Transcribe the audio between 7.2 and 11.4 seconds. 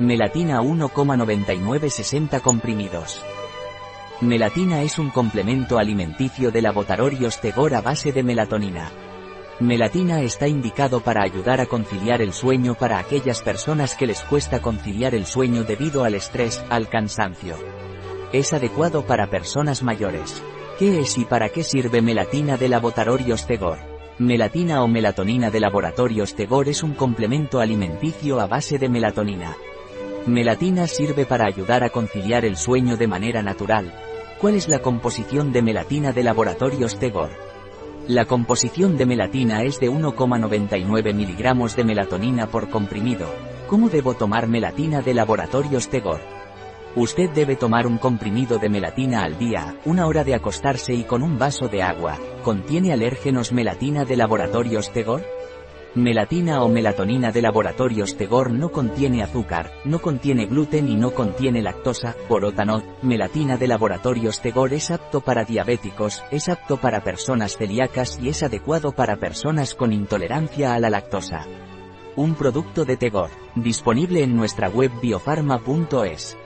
Tegor a base de melatonina. Melatina está indicado para